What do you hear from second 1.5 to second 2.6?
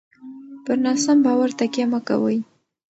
تکیه مه کوئ.